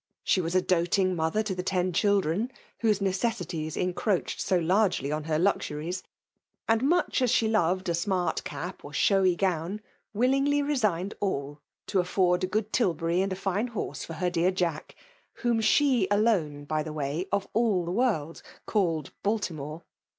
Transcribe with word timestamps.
She 0.23 0.41
was 0.41 0.55
a 0.55 0.63
doating 0.63 1.15
mother 1.15 1.43
to 1.43 1.53
the 1.53 1.61
ten 1.61 1.93
children, 1.93 2.51
whose 2.79 3.01
necessities 3.01 3.77
encroached 3.77 4.41
so 4.41 4.57
largely 4.57 5.11
on 5.11 5.25
her 5.25 5.37
luxuries; 5.37 6.01
and 6.67 6.81
much 6.81 7.21
as 7.21 7.29
she 7.29 7.47
loved 7.47 7.87
a 7.87 7.93
smart 7.93 8.43
cap 8.43 8.83
or 8.83 8.93
showy 8.93 9.35
gown, 9.35 9.79
willingly 10.11 10.63
resigned 10.63 11.13
all, 11.19 11.59
to 11.85 11.99
afford 11.99 12.43
a 12.43 12.47
good 12.47 12.73
tilbury 12.73 13.21
and 13.21 13.31
a 13.31 13.35
fine 13.35 13.67
horse 13.67 14.07
to 14.07 14.13
her 14.15 14.31
dear 14.31 14.49
Jack, 14.49 14.95
whom 15.45 15.61
she 15.61 16.07
alone, 16.09 16.65
by 16.65 16.81
the 16.81 16.93
way, 16.93 17.27
of 17.31 17.47
all 17.53 17.85
the 17.85 17.91
world, 17.91 18.41
called 18.65 19.11
Baltimore 19.21 19.83